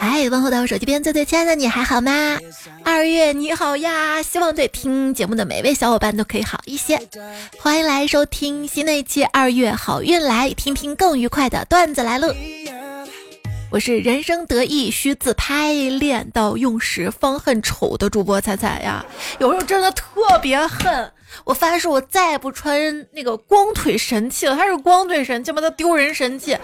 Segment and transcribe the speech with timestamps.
[0.00, 2.38] 哎，问候到我手机边最最亲爱的你还好吗？
[2.84, 7.00] 二月你好呀，希望对听节目的每位小伙伴都可以好一些。
[7.58, 12.34] 欢迎来收听新的一期二月好运来，听听更愉快的段子来了。
[13.70, 19.04] 我是人生得意须自拍，练到用时方恨丑的主播彩彩呀。
[19.38, 21.12] 有时候真的特别恨，
[21.44, 24.54] 我发誓我再也不穿那个光腿神器了。
[24.54, 25.60] 它是光腿神器吗？
[25.60, 26.56] 它丢人神器。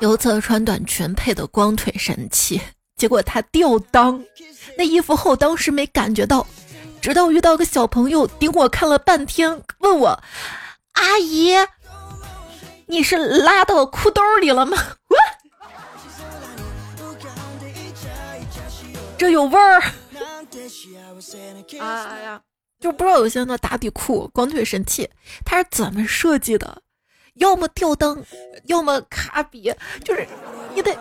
[0.00, 2.58] 有次穿短裙配的光腿神器，
[2.96, 4.24] 结果它掉裆。
[4.76, 6.46] 那衣服厚，当时没感觉到，
[7.02, 10.22] 直到遇到个小朋友盯我看了半天，问我
[10.92, 11.54] ：“阿姨，
[12.86, 14.76] 你是拉到裤兜里了吗？”
[19.18, 19.82] 这有味儿！
[21.78, 22.40] 哎呀，
[22.80, 25.10] 就不知道有些人的打底裤光腿神器，
[25.44, 26.80] 它是怎么设计的？
[27.40, 28.16] 要么吊裆，
[28.66, 30.26] 要么卡比，就是
[30.74, 30.96] 你得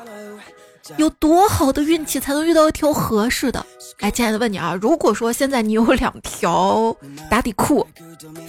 [0.98, 3.64] 有多好的运气才能遇到一条合适的。
[4.00, 6.96] 哎，亲爱的，问你啊，如果说现在你有两条
[7.30, 7.86] 打底裤，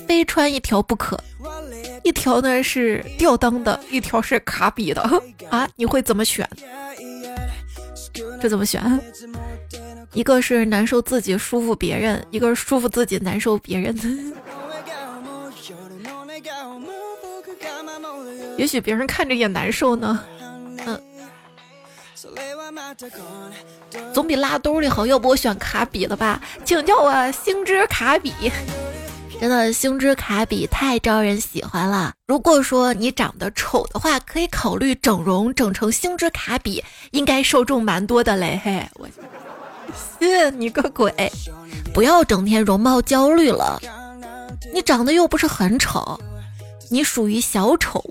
[0.06, 1.18] 非穿一条不可，
[2.04, 5.02] 一条呢是吊裆的，一条是卡比的
[5.50, 6.48] 啊，你会怎么选？
[8.40, 8.80] 这怎么选？
[10.12, 13.94] 一个是难受自己舒服别人，一个是舒服自己难受别人。
[18.60, 20.22] 也许别人看着也难受呢。
[20.86, 21.00] 嗯，
[24.12, 25.06] 总比拉兜里好。
[25.06, 26.38] 要不我选卡比的吧？
[26.62, 28.34] 请叫我星之卡比。
[29.40, 32.12] 真的，星之卡比太招人喜欢了。
[32.26, 38.60] 如果说你长得丑的话，可以考虑整容，整成星之卡比，应该受众蛮多的嘞。
[38.62, 39.08] 嘿，我
[40.20, 41.32] 信你个鬼！
[41.94, 43.80] 不要整天容貌焦虑了，
[44.74, 46.20] 你长得又不是很丑，
[46.90, 48.04] 你属于小丑。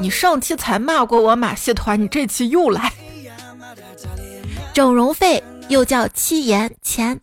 [0.00, 2.92] 你上期才骂过我马戏团，你这期又来。
[4.72, 7.20] 整容费又叫七言钱。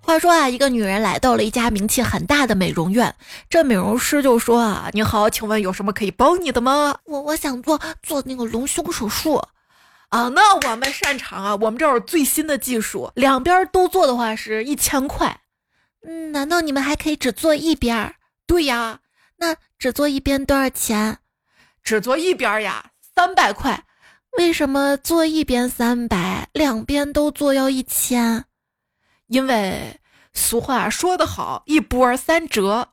[0.00, 3.14] 话说啊，一个女人来到了一家名气很大的美容院，
[3.48, 6.96] 这美容师就说啊：“你好，请问有什么可以帮你的吗？
[7.04, 9.36] 我我想做做那个隆胸手术
[10.08, 15.40] 啊，那我们擅长啊，我们这有最新的技术，两边都做的话是一千块。
[16.04, 18.14] 嗯，难道你们还可以只做一边？
[18.46, 18.98] 对呀，
[19.42, 21.18] 那只做一边多少钱？
[21.82, 23.84] 只做一边呀，三百块。
[24.38, 28.44] 为什么做一边三百，两边都做要一千？
[29.26, 29.98] 因为
[30.32, 32.90] 俗话说得好，一波三折。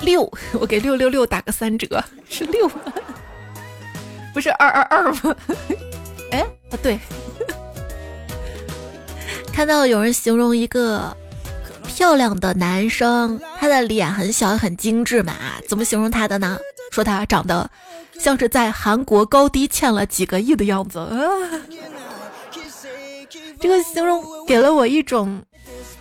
[0.00, 2.92] 六，我给六六六打个三折，是六吗？
[4.34, 5.36] 不是二二二吗？
[6.32, 6.40] 哎，
[6.72, 6.98] 啊对。
[9.58, 11.16] 看到有人形容一个
[11.84, 15.34] 漂亮的男生，他的脸很小很精致嘛？
[15.66, 16.56] 怎么形容他的呢？
[16.92, 17.68] 说他长得
[18.20, 21.04] 像是在韩国高低欠了几个亿的样子，
[23.58, 25.42] 这个形容给了我一种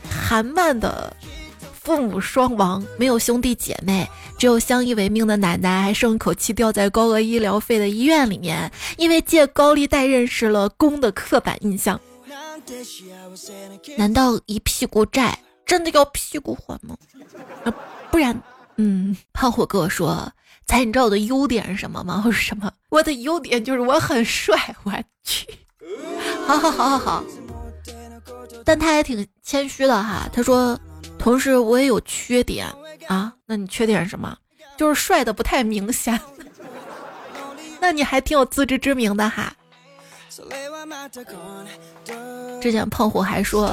[0.08, 1.12] 韩漫的
[1.82, 4.08] 父母双亡，没有兄弟姐妹，
[4.38, 12.00] 只有相依为命的奶奶，还剩口气吊在高额医疗费的医院里面，因为借高利贷认识了公的刻板印象。
[13.98, 16.98] 难道一屁股债真的要屁股还吗？
[18.12, 18.42] 不然，
[18.78, 20.32] 嗯，胖虎跟我说。
[20.66, 22.22] 猜你知道我的优点是什么吗？
[22.26, 22.70] 我说什么？
[22.90, 24.76] 我的优点就是我很帅。
[24.84, 24.92] 我
[25.24, 25.48] 去，
[26.46, 27.24] 好好好好好。
[28.66, 30.78] 但他还挺谦虚的哈，他说，
[31.18, 32.68] 同时我也有缺点
[33.08, 33.34] 啊。
[33.46, 34.38] 那你缺点是什么？
[34.76, 36.20] 就是帅的不太明显。
[37.80, 39.56] 那你还挺有自知之明的哈。
[42.62, 43.72] 之前胖虎还说，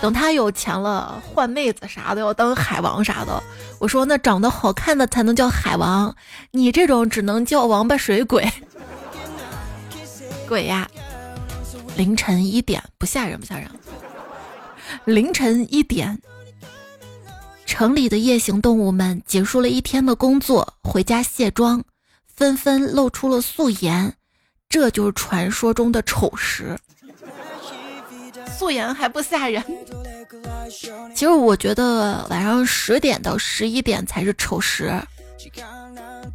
[0.00, 3.42] 等他有钱了换妹子啥的要当海王啥的。
[3.78, 6.14] 我说那长得好看的才能叫海王，
[6.50, 8.50] 你这种只能叫王八水鬼。
[10.48, 10.88] 鬼呀！
[11.96, 13.68] 凌晨一点不吓人不吓人？
[15.04, 16.20] 凌晨一点，
[17.64, 21.82] 城里的夜行动物们结束了一天的工作，回家卸妆，
[22.26, 24.14] 纷纷露出了素颜。
[24.68, 26.76] 这就是传说中的丑时，
[28.58, 29.62] 素颜还不吓人。
[31.14, 34.92] 其实我觉得晚上十点到十一点才是丑时，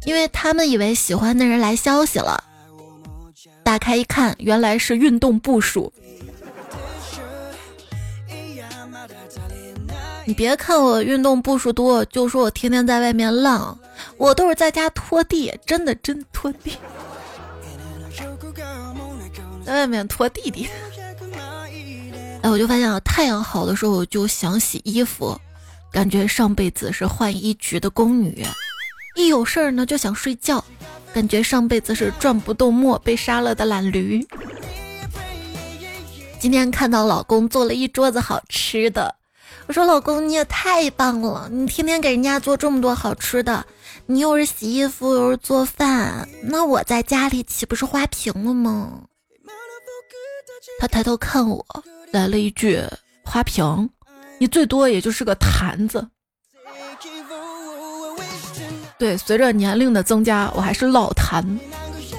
[0.04, 2.42] 因为他们以为喜欢的人来消息了，
[3.62, 5.92] 打开一看，原来是运动步数。
[10.24, 13.78] 你别看我运动步数多，就说我天天在外面浪，
[14.16, 16.76] 我都是在家拖地，真的真拖地。
[19.64, 20.68] 在外面拖弟弟，
[22.42, 25.40] 哎，我就发现啊，太阳好的时候我就想洗衣服，
[25.92, 28.32] 感觉上辈子是换衣局的宫女；
[29.16, 30.62] 一有事儿呢就想睡觉，
[31.14, 34.26] 感觉上辈子是转不动磨被杀了的懒驴。
[36.40, 39.14] 今天看到老公做了一桌子好吃的，
[39.68, 43.64] 我说老公你也太棒了，你天天给人家做这么多好吃的，
[44.06, 49.04] 你又是洗衣服又是做饭，那我在家里岂不是花瓶了吗？
[50.78, 51.64] 他抬头看我。
[52.12, 52.78] 来了一句
[53.24, 53.88] 花瓶，
[54.38, 56.06] 你最多也就是个坛子。
[58.98, 61.42] 对，随着年龄的增加，我还是老坛，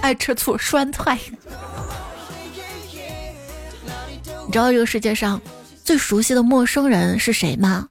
[0.02, 1.18] 爱吃醋酸菜。
[4.46, 5.40] 你知道这个世界上
[5.84, 7.88] 最熟悉的陌生人是谁吗？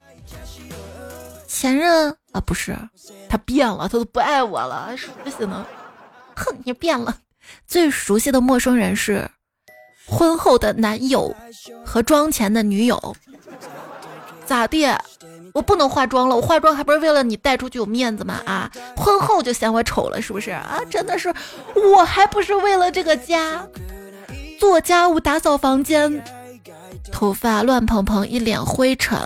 [1.47, 2.77] 前任啊，不是，
[3.29, 5.09] 他变了，他都不爱我了，还熟
[5.39, 5.65] 悉呢。
[6.35, 7.17] 哼，你变了。
[7.67, 9.31] 最熟悉的陌生人是。
[10.07, 11.35] 婚后的男友
[11.85, 13.17] 和妆前的女友，
[14.45, 14.87] 咋地？
[15.55, 18.41] 我不能化妆了，我化妆还不是为了你带出去有面子吗？
[18.47, 20.51] 啊，婚后就嫌我丑了是不是？
[20.51, 21.33] 啊，真的是，
[21.95, 23.67] 我还不是为了这个家，
[24.59, 26.25] 做家务、打扫房间，
[27.11, 29.19] 头发乱蓬蓬，一脸灰尘。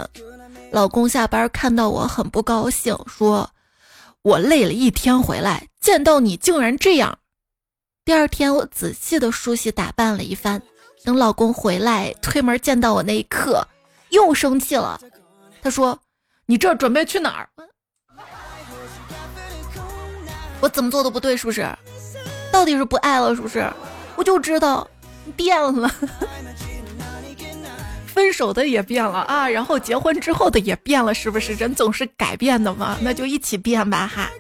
[0.73, 3.49] 老公下班看到我很不高兴，说
[4.23, 7.19] ：“我累了一天回来，见到你竟然这样。”
[8.07, 10.63] 第二天，我仔细的梳洗打扮了一番。
[11.03, 13.67] 等老公回来推门见到我那一刻，
[14.11, 15.01] 又生气了。
[15.61, 15.99] 他说
[16.47, 17.49] ：“你这准备去哪儿？”
[20.63, 21.69] 我怎么做都不对，是不是？
[22.53, 23.69] 到底是不爱了，是不是？
[24.15, 24.89] 我就知道
[25.35, 25.91] 变了，
[28.07, 31.55] 分手的也变了啊，然后结婚之后的也变了，是不是？
[31.55, 34.31] 人总是改变的嘛，那就一起变吧哈。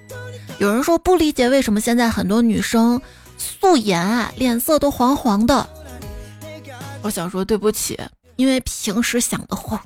[0.59, 3.03] 有人说不理解为什么现在很多女生。
[3.37, 5.69] 素颜啊，脸色都黄黄的。
[7.03, 7.99] 我想说对不起，
[8.37, 9.81] 因为平时想的慌。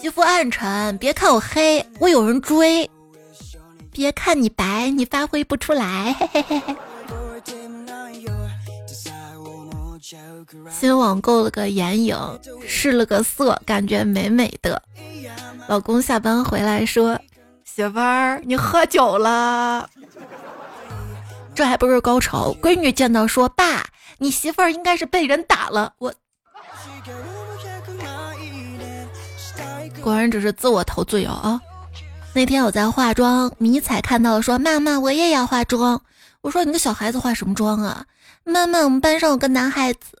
[0.00, 2.88] 皮肤暗沉，别看我黑，我有人追。
[3.90, 6.16] 别看你白，你发挥不出来。
[10.70, 12.16] 新网购了个眼影，
[12.66, 14.82] 试了个色，感觉美美的。
[15.68, 17.18] 老公下班回来说。
[17.74, 19.88] 媳妇儿，你喝酒了？
[21.54, 22.54] 这还不是高潮。
[22.60, 23.86] 闺女见到说：“爸，
[24.18, 26.12] 你媳妇儿应该是被人打了。”我
[30.02, 31.58] 果然只是自我陶醉啊！
[32.34, 36.02] 那天我在化妆，迷彩看到了说：“妈妈，我也要化妆。”
[36.42, 38.04] 我说：“你个小孩子化什么妆啊？”
[38.44, 40.18] 妈妈，我们班上有个男孩子，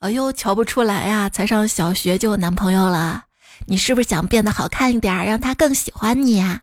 [0.00, 3.24] 哎呦，瞧不出来呀，才上小学就有男朋友了。
[3.64, 6.60] 你是不是想变得好看一点，让他更喜欢你呀？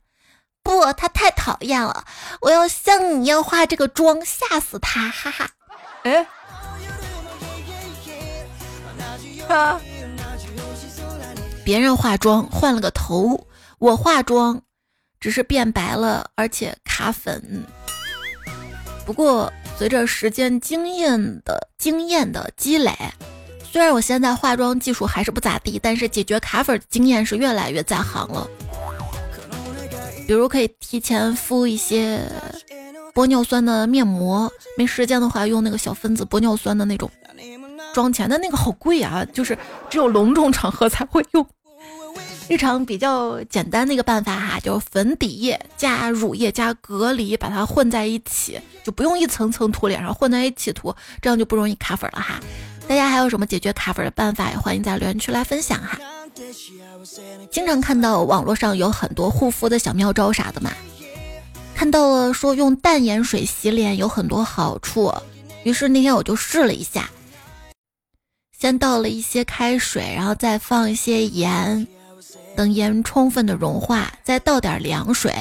[0.70, 2.06] 不，他太讨厌了。
[2.42, 5.10] 我要像你一样化这个妆，吓死他！
[5.10, 5.50] 哈哈。
[6.04, 6.28] 哎，
[9.48, 9.82] 啊！
[11.66, 13.48] 别人化妆换了个头，
[13.80, 14.62] 我化妆
[15.20, 17.66] 只是变白了，而且卡粉。
[19.08, 22.96] 不过随着时间经验的经验的积累，
[23.64, 28.48] 虽然我现在化妆技术还是不咋地，但是解决卡粉经验是越来越在行了。
[30.30, 32.22] 比如可以提前敷一些
[33.16, 34.48] 玻尿酸的面膜，
[34.78, 37.10] 没时间的话用那个小分子玻尿酸的那种
[37.96, 39.58] 妆前的那个好贵啊，就是
[39.90, 41.44] 只有隆重场合才会用。
[42.48, 52.40] 日常比较简单的一个办法哈，就是粉底液加乳液加隔离，把它混在一起，就不用一层层涂脸上，混在一起涂，这样就不容易卡粉了哈。
[52.88, 54.52] 大家还有什么解决卡粉的办法？
[54.52, 55.98] 也欢迎在留言区来分享哈。
[57.52, 60.72] 经常看到网络上有很多护肤的小妙招啥的嘛，
[61.76, 65.14] 看到了说用淡盐水洗脸有很多好处，
[65.64, 67.10] 于是那天我就试了一下，
[68.58, 71.88] 先倒了一些开水，然后再放一些盐，
[72.56, 75.34] 等盐充分的融化，再倒点凉水，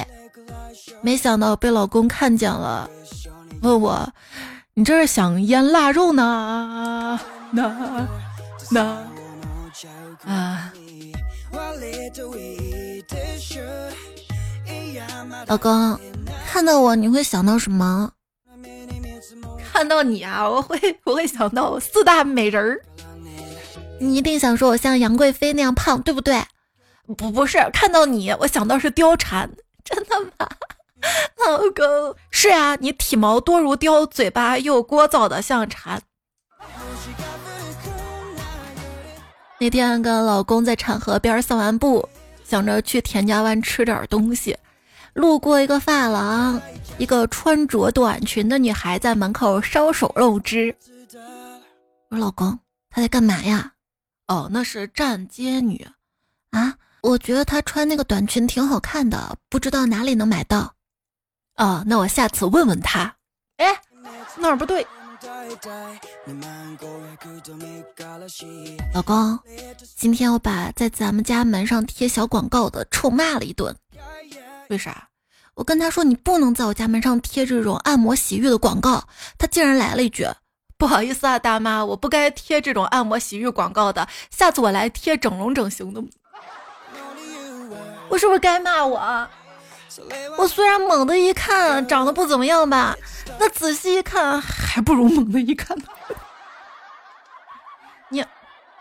[1.01, 2.89] 没想到被老公看见了，
[3.61, 4.11] 问我，
[4.73, 7.19] 你这是想腌腊肉呢？
[7.51, 8.07] 那
[8.71, 8.81] 那
[10.25, 10.71] 啊。
[15.47, 15.99] 老公，
[16.47, 18.11] 看到我你会想到什么？
[19.71, 22.81] 看到你啊，我会 我会想到四大美人儿。
[23.99, 26.41] 你一定想说我像杨贵妃那样胖，对不对？
[27.17, 29.49] 不不是，看到你我想到是貂蝉，
[29.83, 30.47] 真的吗？
[31.47, 36.01] 老公，是啊，你体毛多如貂，嘴巴又聒噪的像蝉。
[39.61, 42.07] 那天跟老公在产河边散完步，
[42.45, 44.57] 想着去田家湾吃点东西，
[45.13, 46.59] 路过一个发廊，
[46.97, 50.73] 一个穿着短裙的女孩在门口烧手肉汁。
[52.09, 52.57] 我说老公，
[52.89, 53.73] 她在干嘛呀？
[54.27, 55.85] 哦，那是站街女
[56.51, 56.73] 啊。
[57.01, 60.73] 我觉得她穿那个短裙挺好看的，不知道哪里能买到。
[61.57, 63.13] 哦，那我下次问问她。
[63.57, 63.77] 哎，
[64.37, 64.87] 哪儿不对？
[68.93, 69.39] 老公，
[69.97, 73.75] 今天我把在咱们家门上贴小广告的臭骂了一顿。
[74.69, 75.09] 为啥？
[75.55, 79.03] 我跟他说你不能在我家门上贴这种按摩洗浴的广告，
[79.37, 80.25] 他竟然来了一句
[80.77, 86.01] ：“不好意思啊，大妈，我不该贴这种按摩洗浴广告的，下次我来贴整容整形的。
[88.07, 89.27] ”我是不是该骂我？
[90.37, 92.95] 我虽然猛的一看长得不怎么样吧，
[93.39, 95.85] 那仔细一看还不如猛的一看呢。
[98.09, 98.23] 你，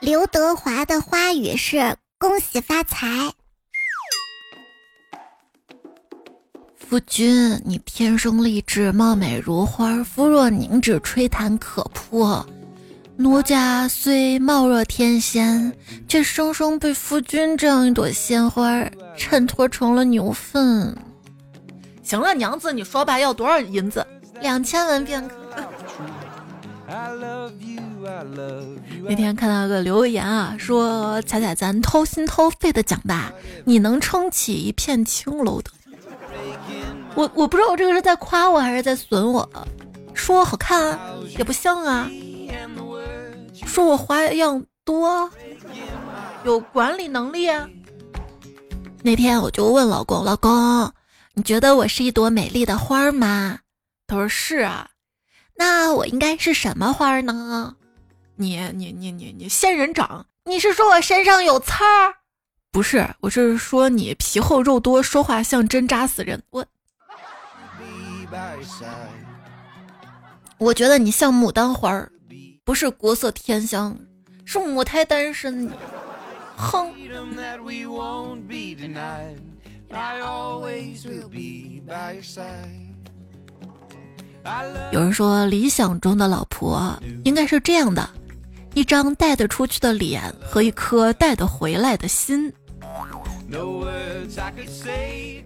[0.00, 3.32] 刘德华的花语是恭喜发财。
[6.76, 12.46] 夫君，你天生丽质，貌美如花，肤若凝脂，吹弹可破。
[13.16, 15.76] 奴家虽貌若天仙，
[16.08, 20.96] 却生生被夫君这样一朵鲜花衬托成了牛粪。
[22.08, 24.06] 行了，娘子，你说吧，要多少银子？
[24.40, 25.34] 两千文便可。
[29.02, 33.30] 那天看到个留言啊，说彩彩咱掏心掏肺的讲吧，
[33.66, 35.70] 你能撑起一片青楼的。
[37.14, 39.46] 我我不知道我这个是在夸我还是在损我，
[40.14, 40.98] 说我好看
[41.36, 42.10] 也不像啊，
[43.66, 45.30] 说我花样多，
[46.42, 47.68] 有管理能力啊。
[49.02, 50.90] 那天我就问老公，老公，
[51.38, 53.60] 你觉得我是一朵美丽的花吗？
[54.08, 54.90] 他说是啊。
[55.54, 57.76] 那我应该是什么花呢？
[58.34, 60.26] 你你你你你仙人掌？
[60.46, 62.16] 你是说我身上有刺儿？
[62.72, 66.42] 不是，我是说你皮厚肉多，说话像针扎死人。
[66.50, 66.66] 我。
[70.58, 72.10] 我觉得你像牡丹花儿，
[72.64, 73.96] 不是国色天香，
[74.44, 75.70] 是母胎单身。
[76.56, 76.92] 哼！
[84.92, 88.08] 有人说，理想中的老婆应该是这样的：
[88.74, 92.52] 一张带得出去的脸和一颗带得回来的心。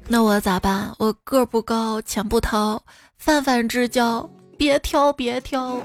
[0.09, 0.93] 那我咋办？
[0.99, 2.83] 我个不高，钱不掏，
[3.19, 5.81] 泛泛之交，别挑，别挑，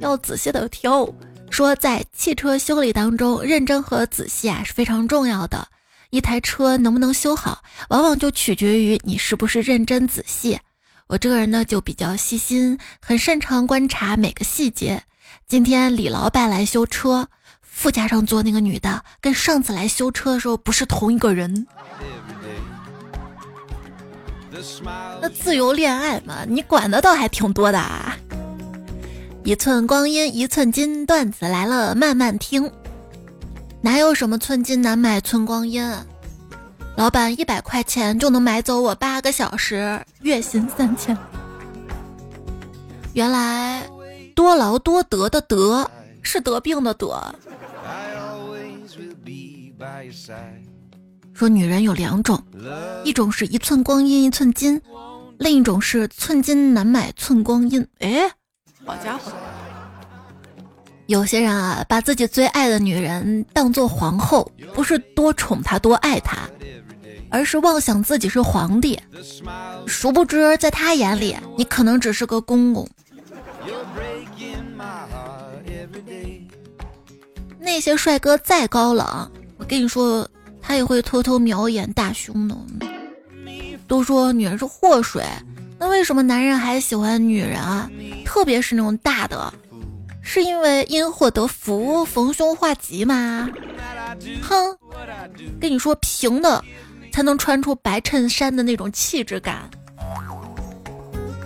[0.00, 1.08] 要仔细的挑。
[1.50, 5.66] 说在汽车修理当中，认真和仔细啊是非常重要的。
[6.14, 10.60] 一台车能不能修好，往往就取决于你是不是认真仔细。
[11.08, 15.02] 我这个人呢就比较细心，很擅长观察每个细节。
[15.48, 17.28] 今天李老板来修车。
[17.60, 21.66] 副驾上坐那个女的，跟上次来修车的时候不是同一个人。
[25.20, 27.78] 那自由恋爱嘛，你管的倒还挺多的。
[27.80, 28.16] 啊。
[29.42, 32.70] 一寸光阴一寸金，段子来了慢慢听。
[33.84, 35.86] 哪有什么寸金难买寸光阴？
[36.96, 41.14] 老板一百块钱就能买走我八个小时，月薪三千。
[43.12, 43.86] 原来
[44.34, 45.90] 多劳多得的得
[46.22, 47.34] 是得病的得。
[51.34, 52.42] 说女人有两种，
[53.04, 54.80] 一种是一寸光阴一寸金，
[55.36, 57.86] 另一种是寸金难买寸光阴。
[57.98, 58.30] 哎，
[58.86, 59.30] 好家伙！
[61.06, 66.48] 有些人啊，把自己最爱的女人当做皇后，不是多宠她多爱她，
[67.30, 68.98] 而是妄想自己是皇帝。
[69.86, 72.88] 殊不知，在他眼里，你可能只是个公公。
[77.58, 79.30] 那些帅哥再高冷。
[79.58, 80.28] 我跟你说，
[80.60, 82.56] 他也会偷偷瞄一眼大胸的。
[83.86, 85.22] 都说女人是祸水，
[85.78, 87.90] 那为什么男人还喜欢女人啊？
[88.24, 89.52] 特别是那种大的，
[90.24, 93.48] 是因为因祸得福，逢凶化吉吗？
[94.42, 94.76] 哼，
[95.60, 96.64] 跟你说平的
[97.12, 99.70] 才能穿出白衬衫的那种气质感。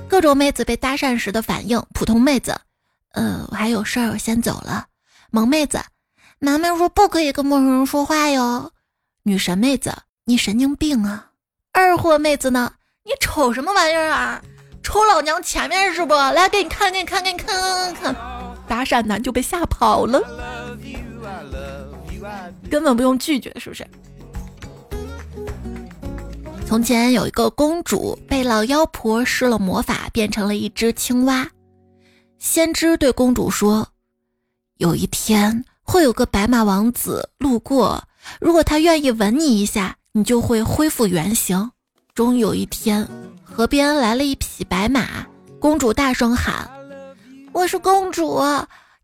[0.08, 2.58] 各种妹子被搭讪时的反应：普通妹子，
[3.12, 4.87] 呃，我还有事儿，我先走了。
[5.30, 5.78] 萌妹子。
[6.38, 8.70] 男妹说不可以跟陌生人说话哟。
[9.25, 9.92] 女神妹子，
[10.25, 11.32] 你神经病啊！
[11.73, 12.73] 二货妹子呢？
[13.04, 14.40] 你瞅什么玩意儿啊？
[14.82, 16.14] 瞅老娘前面是不？
[16.14, 18.38] 来给你看，给你看，给你看看看。
[18.68, 20.20] 搭讪男就被吓跑了，
[22.70, 23.87] 根本不用拒绝，是不是？
[26.66, 31.48] 从前有一个公主被老妖婆施了魔法，变成了一只青蛙。
[32.38, 33.88] 先知对公主说
[34.78, 38.04] ：“有一天。”会有个白马王子路过，
[38.42, 41.70] 如果他愿意吻你一下，你就会恢复原形。
[42.14, 43.08] 终于有一天，
[43.42, 45.26] 河边来了一匹白马，
[45.58, 46.70] 公主大声喊
[47.58, 48.40] ：“我是公主，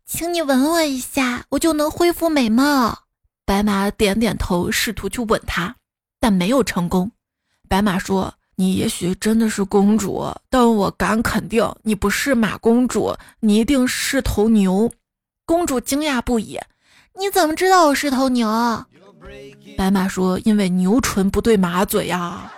[0.05, 2.99] 请你吻我一下，我就能恢复美貌。
[3.45, 5.75] 白马点点头，试图去吻她，
[6.21, 7.11] 但没有成功。
[7.67, 14.89] 白马说：“你也许真的是公主，但我敢肯定，你不是马公主，你一定是头牛。”
[15.45, 16.57] 公主惊讶不已
[17.19, 18.47] ：“你怎么知道我是头牛？”
[19.77, 22.49] 白马说：“因为牛唇不对马嘴呀。”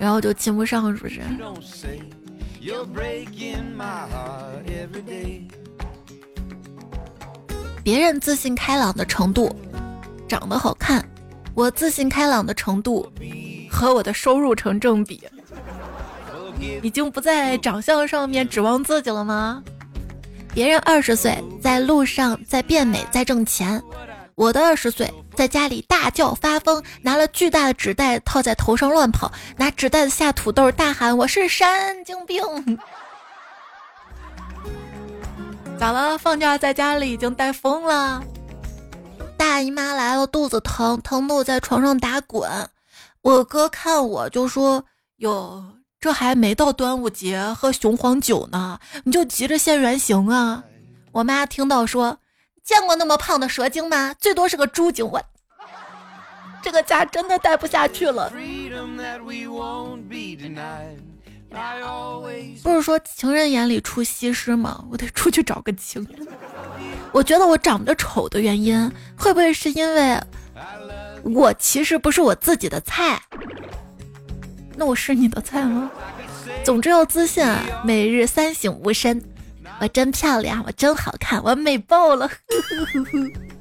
[0.00, 1.22] 然后就亲不上，是不是？
[7.82, 9.54] 别人自信开朗的程度，
[10.28, 11.02] 长得好看；
[11.54, 13.12] 我自信开朗的程度
[13.68, 15.20] 和我的收入成正比。
[16.80, 19.60] 已经不在长相上面指望自己了吗？
[20.54, 23.82] 别人二十岁在路上在变美在挣钱，
[24.42, 32.42] 我的二十岁在家里大叫发疯，拿了巨大的纸袋套在头上乱跑，拿纸袋子下土豆，大喊我是神经病。
[35.78, 36.18] 咋了？
[36.18, 38.20] 放假在家里已经带疯了。
[39.38, 42.50] 大姨妈来了，肚子疼，疼的我在床上打滚。
[43.20, 44.84] 我哥看我就说
[45.18, 50.64] ：“哟，这还没到端午节喝雄黄酒呢，你就急着现原形啊？”
[51.12, 52.18] 我妈听到说
[52.64, 54.14] ：“见过那么胖的蛇精吗？
[54.18, 55.22] 最多是个猪精。”我
[56.62, 58.32] 这个家真的待不下去了。
[62.62, 64.84] 不是说情人眼里出西施吗？
[64.90, 66.26] 我得出去找个情人。
[67.10, 70.18] 我觉得我长得丑的原因，会不会是因为
[71.24, 73.20] 我其实不是我自己的菜？
[74.76, 75.90] 那我是你的菜吗？
[76.64, 77.44] 总之要自信，
[77.84, 79.20] 每日三省吾身。
[79.82, 82.30] 我真漂亮，我真好看，我美爆了。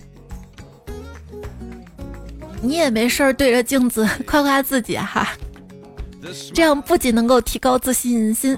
[2.62, 5.28] 你也没事儿对着镜子夸夸自己哈。
[6.54, 8.56] 这样不仅能够提高自信心，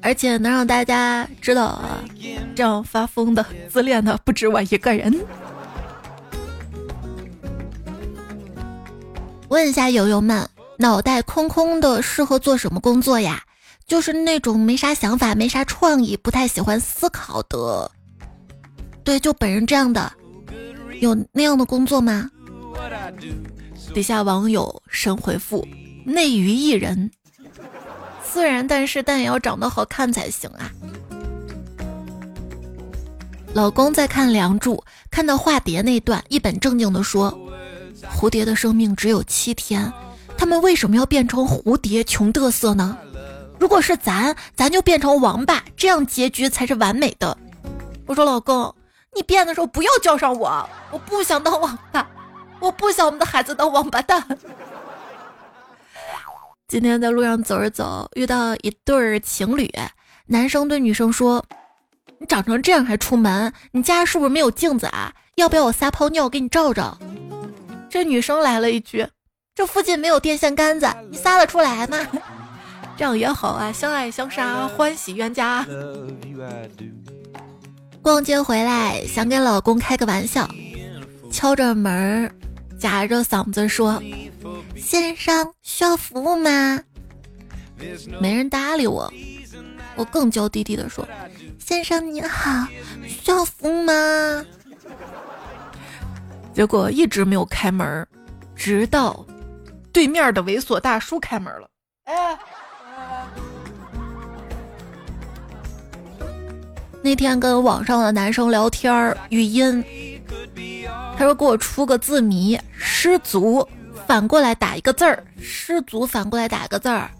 [0.00, 1.98] 而且能让大家知道啊，
[2.54, 5.12] 这样发疯的、自恋的不止我一个人。
[9.48, 13.42] 问一下友友们，脑袋空空的适合做什么工作呀？
[13.86, 17.90] 就是那种没啥想法、没啥创意、不太喜欢思考的。
[19.02, 20.12] 对，就本人这样的，
[21.00, 22.30] 有那样的工作吗？
[23.92, 25.66] 底下网友神回复。
[26.06, 27.10] 内娱艺人，
[28.24, 30.70] 虽然，但是但也要长得好看才行啊。
[33.54, 34.76] 老公在看《梁祝》，
[35.10, 37.32] 看到化蝶那段，一本正经地说
[38.18, 39.92] ：“蝴蝶的生命只有七天，
[40.36, 42.98] 他们为什么要变成蝴蝶穷嘚瑟呢？
[43.64, 47.34] 如果是咱，咱就变成王八，这样结局才是完美的。”
[48.04, 48.74] 我说：“老公，
[49.16, 52.06] 你变的时候不要叫上我，我不想当王八，
[52.60, 54.22] 我不想我们的孩子当王八蛋。”
[56.68, 59.72] 今天在路上走着走，遇到一对儿情侣，
[60.26, 61.42] 男生对女生说
[62.20, 65.10] ：“你长成这样还出门，你家是不是没有镜子啊？
[65.36, 66.98] 要不要我撒泡尿给你照照？”
[67.88, 69.08] 这女生来了一句
[69.56, 71.96] ：“这附近没有电线杆子，你撒得出来吗？”
[72.96, 75.66] 这样也好啊，相爱相杀，欢喜冤家。
[78.00, 80.48] 逛街回来想给老公开个玩笑，
[81.30, 82.30] 敲着门，
[82.78, 84.02] 夹着嗓子说。
[84.76, 86.80] 先生需要服务吗？
[88.20, 89.12] 没人搭理我，
[89.96, 91.06] 我更娇滴滴的说
[91.58, 92.66] ：“先生你好，
[93.08, 93.92] 需要服务吗？”
[96.54, 98.06] 结果一直没有开门，
[98.54, 99.26] 直到
[99.92, 101.68] 对面的猥琐大叔开门了。
[102.04, 102.38] 哎，
[107.04, 109.84] 那天跟网上的男生聊天语音，
[111.18, 113.68] 他说给我出个字谜，失足。
[114.06, 117.10] 反过来打一个字儿，失足反过来打一个字儿，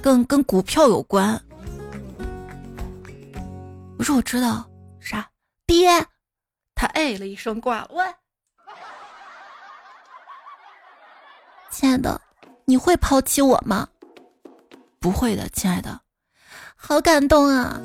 [0.00, 1.38] 跟跟股票有关。
[3.98, 4.66] 我说我知道
[5.00, 5.28] 啥，
[5.66, 5.90] 爹，
[6.74, 7.90] 他哎了一声挂了。
[7.92, 8.04] 喂，
[11.70, 12.18] 亲爱的，
[12.64, 13.86] 你会抛弃我吗？
[14.98, 16.00] 不会的，亲爱的。
[16.78, 17.80] 好感动啊！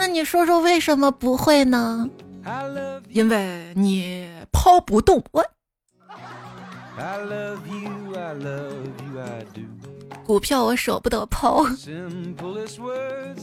[0.00, 2.08] 那你说说为什么不会呢？
[3.10, 5.44] 因为你抛不动我。
[10.24, 11.66] 股票我舍不得抛。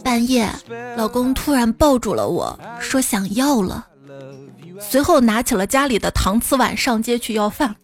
[0.04, 0.50] 半夜，
[0.96, 3.88] 老公突然抱住了我，说想要了，
[4.80, 7.76] 随后拿起了家里的搪瓷碗上街去要饭。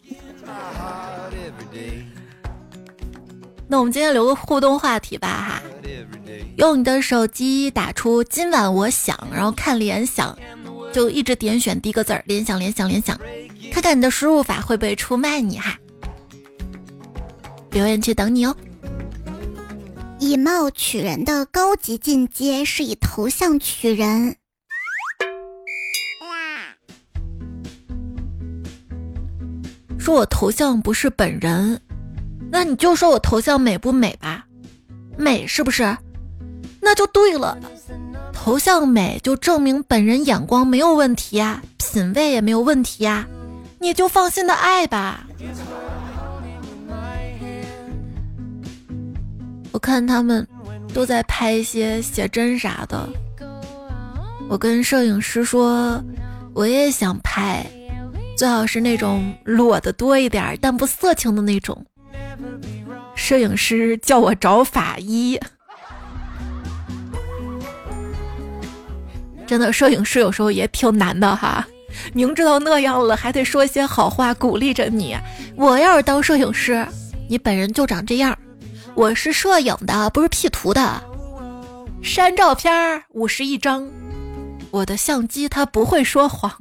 [3.68, 5.43] 那我们今天留个互动话题吧哈，
[6.56, 10.38] 用你的手机打出今晚我想，然后看联想，
[10.92, 13.18] 就一直点选第一个字儿，联想联想联想。
[13.72, 15.76] 看看你的输入法会不会出卖你哈？
[17.72, 18.56] 留言区等你哦。
[20.20, 24.36] 以貌取人的高级进阶是以头像取人。
[29.98, 31.80] 说我头像不是本人，
[32.52, 34.46] 那你就说我头像美不美吧？
[35.18, 35.96] 美是不是？
[36.84, 37.58] 那就对了。
[38.32, 43.26] 头像美就证明本人眼光没有问题呀，品味也没有问题呀，
[43.78, 45.26] 你就放心的爱吧。
[49.72, 50.46] 我看他们
[50.92, 53.08] 都在拍一些写真啥的，
[54.48, 56.00] 我跟摄影师说，
[56.52, 57.64] 我也想拍。
[58.36, 61.84] 最好是那种裸的多一点，但不色情的那种。
[63.14, 65.40] 摄影师叫我找法医，
[69.46, 71.66] 真的，摄影师有时候也挺难的哈。
[72.12, 75.16] 明知道那样了，还得说些好话鼓励着你。
[75.56, 76.86] 我要是当摄影师，
[77.28, 78.36] 你本人就长这样。
[78.94, 81.02] 我是摄影的，不是 P 图的。
[82.02, 83.88] 删照片五十一张，
[84.70, 86.52] 我的相机它不会说谎。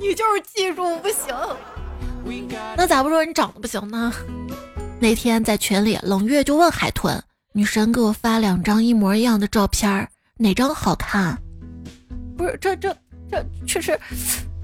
[0.00, 1.34] 你就是技术不行，
[2.76, 4.12] 那咋不说你长得不行呢？
[4.98, 7.22] 那天在群里，冷月就问海豚
[7.54, 11.38] ：“女神给我发两张一模一样的照片，哪张好看？”
[12.42, 12.96] 不是，这这
[13.30, 13.96] 这确实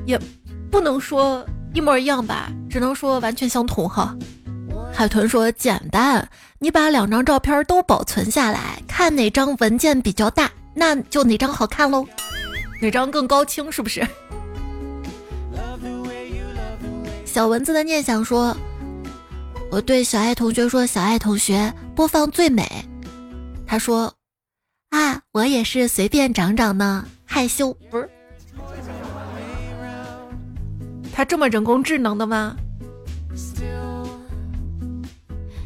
[0.05, 0.21] 也
[0.69, 4.17] 不能说一模一样吧，只能说完全相同哈。
[4.93, 12.05] 海豚说：“简单，你把两张照片都保存下来，看哪张文件比较大，那就哪张好看喽，
[12.83, 14.05] 哪张更高清，是不是？”
[17.25, 18.57] 小蚊子的念想说
[19.71, 22.85] ：“我对小爱同学说，小爱同学播放最美。”
[23.69, 24.13] 他说
[24.91, 28.09] ：“啊，我也是随便长长呢，害羞不是？
[31.13, 32.57] 他这么人工智能的吗？”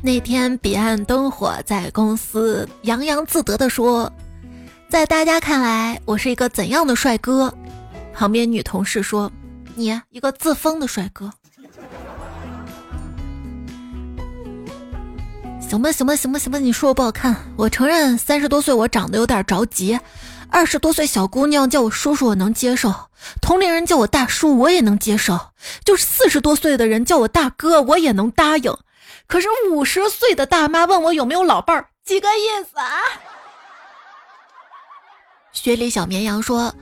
[0.03, 4.13] 那天彼岸灯火在公司洋洋自得的说
[4.91, 7.55] ：“在大家看来，我是一个怎样的帅哥？”
[8.13, 9.31] 旁边女同事说
[9.77, 11.33] ：“你一个自封的帅哥。”
[15.73, 19.99] 行吧，行吧，行吧，行吧，你说我不好看，我承认三十多岁我长得有点着急，
[20.51, 22.93] 二十多岁小姑娘叫我叔叔我能接受，
[23.41, 25.41] 同龄人叫我大叔我也能接受，
[25.83, 28.71] 就是四十多岁的人叫我大哥我也能答应，
[29.27, 33.01] 可是五十岁的大妈问我有没有老伴儿，几个意思啊？
[35.55, 36.75] 雪里小绵羊说：“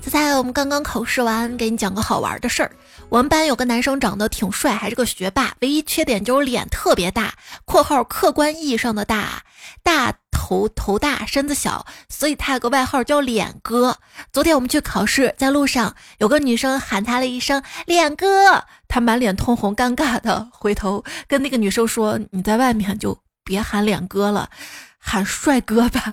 [0.00, 2.70] 猜猜我们刚刚考试完，给你讲个好玩的事儿。”
[3.08, 9.44] 我们班有个男生长得挺帅，还是个学霸，唯一缺点就是脸特别大（括号客观意义上的大，
[9.82, 13.96] 大头头大身子小），所以他有个外号叫脸哥。
[14.32, 24.50] 昨天我们去考试，在路上有个女生喊他了一声“脸哥”，他满脸通红，尴尬的回头跟那个女生说：“你在外面就别喊脸哥了，
[24.98, 26.12] 喊帅哥吧。”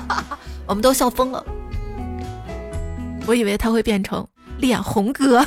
[0.68, 1.44] 我们都笑疯了，
[3.26, 4.24] 我以为他会变成。
[4.58, 5.46] 脸红哥，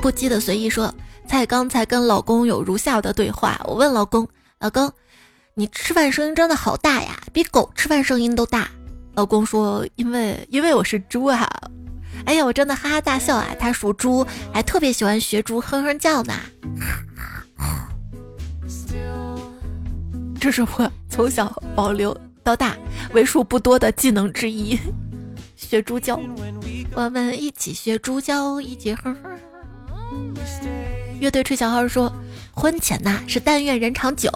[0.00, 0.94] 不羁的随意说
[1.26, 4.28] ：“才刚才跟老公有如下的对话，我问老公，
[4.60, 4.92] 老公，
[5.54, 8.68] 你吃饭声音真的好大呀，比狗吃饭声音都大。”
[9.14, 11.48] 老公说：“因为因为我是猪啊。”
[12.24, 13.48] 哎呀，我真的哈哈大笑啊！
[13.58, 16.34] 他属猪，还特别喜欢学猪哼哼叫呢。
[20.38, 22.76] 这是我从小保留到大
[23.12, 24.78] 为数不多的技能之一。
[25.62, 26.20] 学猪叫，
[26.94, 29.38] 我们一起学猪叫，一起哼哼。
[31.18, 32.12] 乐队吹小号说，
[32.52, 34.30] 婚前呐是但愿人长久，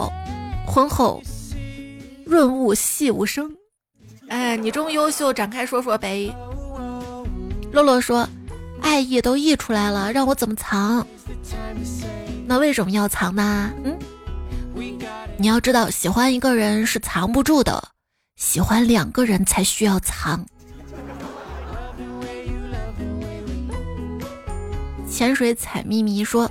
[0.66, 1.22] 婚后
[2.24, 3.54] 润物细无声。
[4.28, 6.34] 哎，你这么优秀，展开说说呗。
[7.72, 8.26] 洛洛说，
[8.80, 11.06] 爱意都溢出来了，让我怎么藏？
[12.46, 13.70] 那为什么要藏呢？
[13.84, 13.98] 嗯，
[15.36, 17.88] 你要知道，喜欢一个人是藏不住的，
[18.36, 20.46] 喜欢两个人才需要藏。
[25.08, 26.50] 潜水采咪咪说：“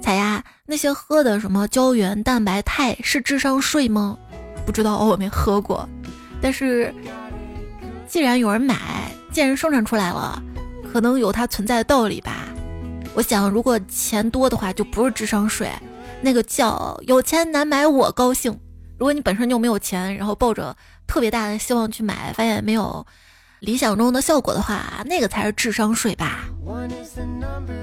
[0.00, 4.16] 彩呀，那些喝的什么胶原蛋白肽是智商税吗？
[4.64, 5.86] 不知道，我没喝过。
[6.40, 6.94] 但是
[8.08, 10.40] 既然有人买，既然生产出来了，
[10.90, 12.46] 可能有它存在的道理吧。
[13.14, 15.68] 我想，如果钱多的话，就不是智商税，
[16.22, 18.52] 那个叫有钱难买我高兴。
[18.98, 20.76] 如果你本身就没有钱，然后抱着
[21.06, 23.04] 特别大的希望去买，发现没有。”
[23.60, 26.40] 理想中的效果的话，那个才是智商税吧？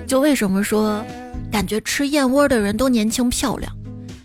[0.08, 1.06] 就为什么说
[1.52, 3.72] 感觉吃燕窝的人都年轻漂亮？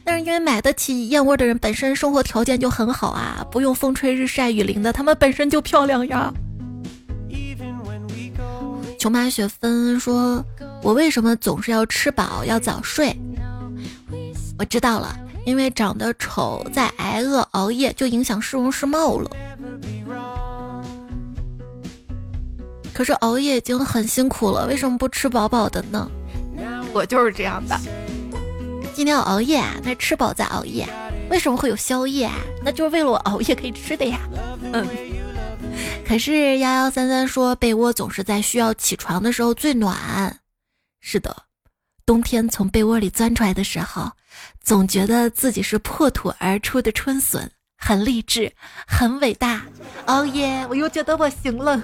[0.04, 6.32] 但是因为买得起燕窝的人本身生活条件就很好啊，不用风吹日晒雨淋的，他们本身就漂亮呀。
[8.98, 10.44] 琼妈雪芬说
[10.82, 13.14] ：“我为什么总是要吃饱要早睡？”
[14.58, 19.30] 我知道了，因为长得丑再挨饿熬夜就影响市容市貌了。
[23.02, 26.08] 可是熬夜已经很辛苦了，为什么不吃饱饱的呢？
[26.92, 27.76] 我就是这样的。
[28.94, 30.88] 今天要熬夜啊，那吃饱再熬夜。
[31.28, 32.36] 为什么会有宵夜啊？
[32.64, 34.20] 那就是为了我熬夜可以吃的呀。
[34.72, 34.86] 嗯。
[36.06, 40.38] 可是幺幺三三说，被窝总是在需要起床的时候最暖。
[41.00, 41.36] 是的，
[42.06, 44.12] 冬天从被窝里钻出来的时候，
[44.62, 48.52] 总觉得自己是破土而出的春笋，很励志，
[48.86, 49.62] 很伟大。
[50.04, 51.82] 熬夜，我又觉得我行了。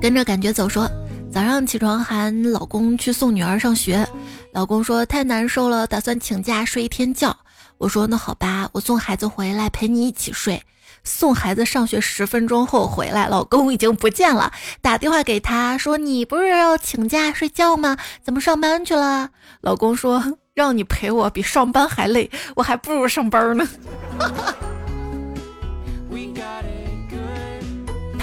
[0.00, 0.90] 跟着感觉走，说
[1.32, 4.06] 早上起床喊老公去送女儿上学，
[4.52, 7.34] 老公说太难受了，打算请假睡一天觉。
[7.78, 10.62] 我说那好吧，我送孩子回来陪你一起睡。
[11.02, 14.52] 送孩子上学十分钟后回来，老公已经不见了。
[14.80, 17.96] 打电话给他说你不是要请假睡觉吗？
[18.22, 19.30] 怎么上班去了？
[19.60, 23.66] 老公说让你陪我比上班还累，我还不如上班呢。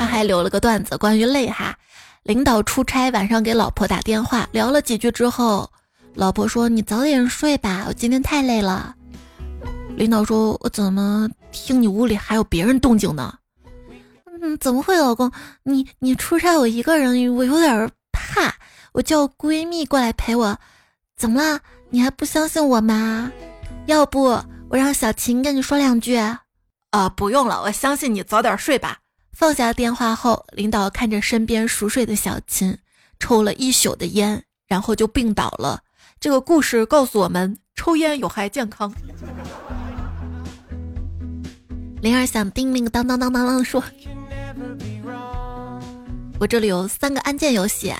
[0.01, 1.77] 他还留了个段子，关于累哈。
[2.23, 5.71] 领导出差，晚上给老婆打电话，聊了几句之后，
[6.15, 8.95] 老婆说：“你早点睡吧，我今天太累了。”
[9.95, 13.35] 领导说：“我怎么听你屋里还有别人动静呢？”
[14.41, 15.31] 嗯，怎么会，老公？
[15.61, 18.55] 你你出差，我一个人，我有点怕。
[18.93, 20.57] 我叫闺蜜过来陪我。
[21.15, 21.59] 怎么了？
[21.91, 23.31] 你还不相信我吗？
[23.85, 26.17] 要不我让小琴跟你说两句？
[26.89, 28.97] 啊，不用了，我相信你，早点睡吧。
[29.41, 32.77] 放下电话后，领导看着身边熟睡的小琴，
[33.17, 35.81] 抽了一宿的烟，然后就病倒了。
[36.19, 38.93] 这个故事告诉我们，抽烟有害健康。
[42.03, 43.83] 灵儿想叮铃当当当当当说
[46.39, 47.91] ：“我这里有三个按键游戏，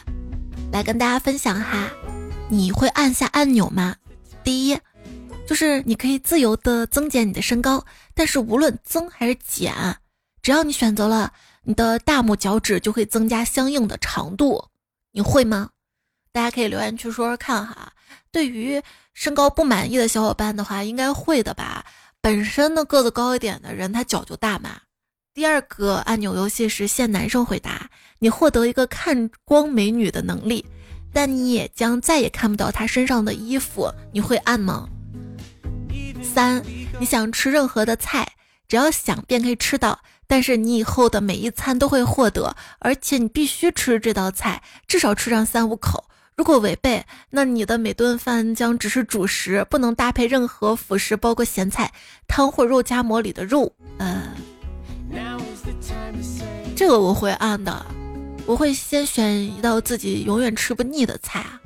[0.71, 1.89] 来跟大家分享哈。
[2.49, 3.95] 你会按下按钮吗？
[4.43, 4.77] 第一，
[5.47, 9.73] 就是你可以自由的增减你的身高，但是无论增还是减。”
[10.41, 11.31] 只要你选择了，
[11.63, 14.63] 你的大拇脚趾就会增加相应的长度，
[15.11, 15.69] 你会吗？
[16.31, 17.93] 大家可以留言区说说看哈。
[18.31, 18.81] 对于
[19.13, 21.85] 身高不满意的小伙伴的话，应该会的吧？
[22.21, 24.79] 本身呢个子高一点的人，他脚就大嘛。
[25.33, 30.65] 第二个按钮游戏是限男生回答，你获得一个看光美女的能力，
[31.13, 34.87] 但你也将再也看不到她身上的衣服，你会按吗？
[36.23, 36.63] 三，
[36.99, 38.27] 你想吃任何的菜，
[38.67, 39.99] 只要想便可以吃到。
[40.31, 46.05] 但是你以后的每一餐都会获得，而且你必须吃这道菜，至少吃上三五口。
[46.37, 51.91] 如果违背，那你的每顿饭将只是主食，不能搭配任何辅食，包括咸菜、
[52.29, 53.73] 汤或肉夹馍里的肉。
[53.97, 54.29] 嗯，
[56.77, 57.85] 这个我会按的，
[58.45, 61.59] 我会先选一道自己永远吃不腻的菜啊。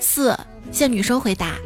[0.00, 0.34] 四，
[0.72, 1.56] 现女生回答。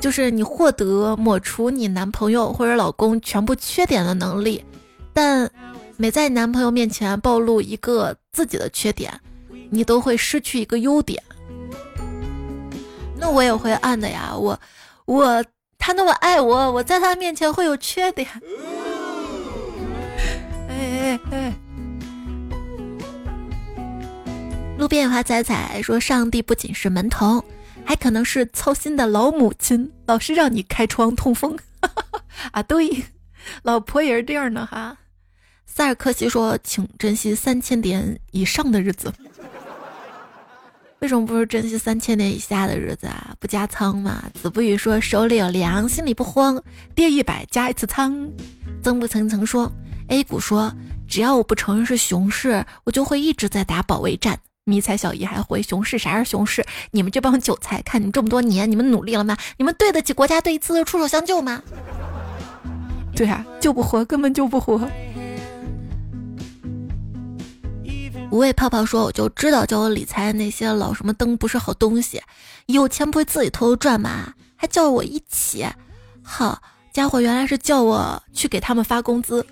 [0.00, 4.64] 就是你获得抹除你男朋友或者老公全部缺点的能力，
[5.12, 5.50] 但
[5.96, 9.12] 每在男朋友面前暴露一个自己的缺点，
[9.70, 11.22] 你都会失去一个优点。
[13.18, 14.60] 那我也会按的呀，我
[15.06, 15.44] 我
[15.78, 18.28] 他那么爱我，我在他面前会有缺点。
[20.68, 21.54] 哎哎哎！
[24.78, 27.42] 路边野花采采说，上帝不仅是门童。
[27.86, 31.56] 还可能是操心的老母亲，老是让你开窗通风。
[32.50, 33.04] 啊，对，
[33.62, 34.98] 老婆也是这样的哈。
[35.64, 39.12] 塞尔克西说：“请珍惜三千点以上的日子。
[41.00, 43.34] ”为什么不是珍惜三千点以下的日子啊？
[43.38, 44.24] 不加仓嘛？
[44.34, 46.60] 子不语说：“手里有粮，心里不慌，
[46.94, 48.28] 跌一百加一次仓。”
[48.82, 49.70] 曾不曾曾说
[50.08, 50.72] ：“A 股说，
[51.06, 55.96] 只要我不承认是熊市，我就会一直在打保卫战。”迷彩小姨还回熊市？
[55.96, 56.66] 啥是熊市？
[56.90, 59.36] 你们这帮韭菜，看你们这么多年，你们努力了吗？
[59.58, 61.62] 你们对得起国家队一次出手相救吗？
[63.14, 64.90] 对啊，救不活，根本救不活。
[68.32, 72.20] 无畏泡泡说：“我就知道教我理财那些老什么灯不是好东西，
[72.66, 74.34] 有钱不会自己偷偷赚吗？
[74.56, 75.64] 还叫我一起，
[76.24, 76.60] 好
[76.92, 79.46] 家伙，原来是叫我去给他们发工资。”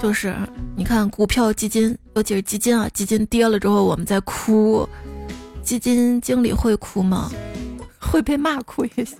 [0.00, 0.34] 就是
[0.76, 4.88] 你看股票基金，尤其是基金啊，基金跌了之后我们在哭，
[5.62, 7.30] 基金经理会哭吗？
[8.00, 9.18] 会被骂哭也行。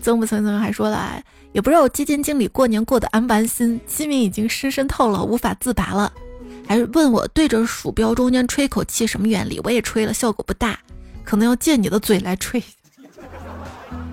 [0.00, 6.12] 曾不曾曾还说来，也不知道基金经理过年过得安不安心，心里已经深深透了，无法自拔了。
[6.66, 9.60] 还问我对着鼠标中间吹口气什么原理？
[9.62, 10.78] 我也吹了，效果不大，
[11.22, 12.62] 可能要借你的嘴来吹。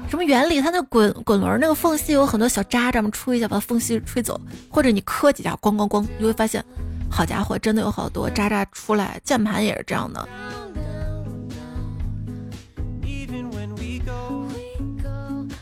[0.09, 0.59] 什么原理？
[0.59, 6.65] 它那滚滚轮那个缝隙有很多小渣渣嘛，吹一下把缝隙吹走，或者你磕几下，咣咣咣，你会发现
[7.11, 10.27] 好家伙，真的有好多渣渣出来，键盘也是这样的。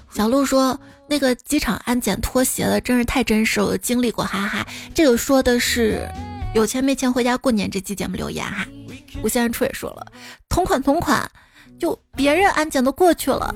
[0.09, 6.09] 小鹿说：“那个机场安检脱鞋的，真是太真实了，经历过，哈哈。”这个说的是
[6.55, 8.65] 有钱没钱回家过年这期节目留言哈。
[9.21, 10.07] 吴先生出也说了，
[10.49, 11.29] 同款同款，
[11.77, 13.53] 就别人安检都过去了，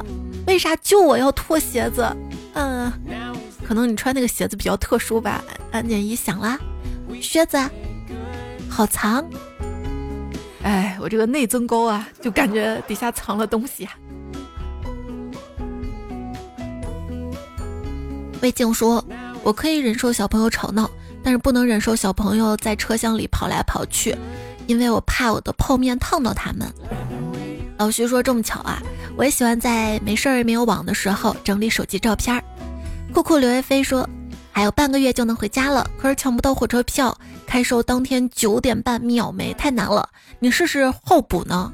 [0.48, 2.06] 为啥就我要脱鞋子？
[2.54, 2.92] 嗯，
[3.66, 5.44] 可能你穿那个鞋子比较特殊吧。
[5.72, 6.60] 安检一响啦，
[7.22, 7.58] 靴子
[8.70, 9.24] 好藏。
[10.64, 13.94] 哎，我这个内增高啊，就感觉底下藏了东西啊。
[18.42, 19.04] 魏静说
[19.44, 20.90] ：“我可以忍受小朋友吵闹，
[21.24, 24.16] 但是不能忍受小朋友在车厢里跑来跑去，
[24.68, 26.68] 因为我怕我的泡面烫到他们。”
[27.78, 28.82] 老徐说：“这么巧啊，
[29.18, 32.44] 我也喜欢在没事儿没有网的时候整理手机照片儿。”
[33.14, 34.08] 酷酷刘亦菲说
[34.52, 40.10] ：“还有半个月就能回家了，可是抢不到火车票，开售当天九点半秒没，太难了。
[40.40, 41.72] 你试试候补呢。”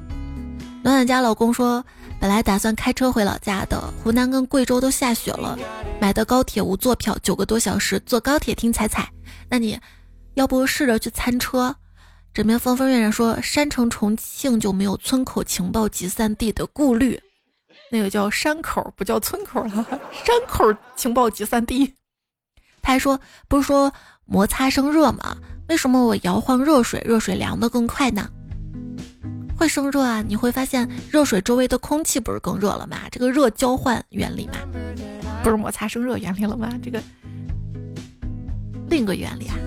[0.84, 1.84] 暖暖家老公说。
[2.20, 5.56] 本来打算开车回老家的，湖南跟贵州都下雪了，
[6.02, 9.08] 买的高铁无座票，九个多小时坐高铁听彩彩。
[9.48, 9.80] 那你
[10.34, 11.76] 要不试着去餐车？
[12.34, 17.22] 枕边风风月月说，山城重庆就没有村口情报集散地的顾虑，
[17.92, 21.94] 那个叫山口，不叫村口了，山口情报集散地。
[22.82, 23.94] 他还说，不是说
[24.26, 25.38] 摩擦生热吗？
[25.70, 28.30] 为什么我摇晃热水，热水凉的更快呢？
[29.58, 30.22] 会生热啊！
[30.22, 32.98] 你会发现热水周围的空气不是更热了吗？
[33.12, 34.54] 这个热交换原理嘛，
[35.44, 36.70] 不是摩擦生热原理了吗？
[36.84, 37.02] 这个
[38.88, 39.58] 另一个原理啊！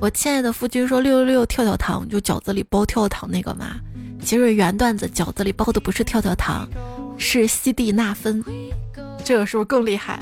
[0.00, 3.78] 我亲爱的夫君说六六六跳跳糖就饺子里包跳跳糖那个嘛，
[4.24, 6.66] 其实原段子饺子里包的不是跳跳糖，
[7.20, 8.42] 是西地那芬，
[9.22, 10.18] 这个是不是更厉害？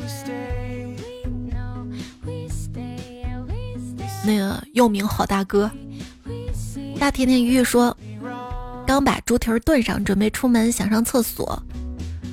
[4.26, 5.70] 那个又名好大哥，
[6.98, 7.96] 大甜甜鱼鱼说。
[8.86, 11.62] 刚把猪蹄儿炖上，准备出门，想上厕所，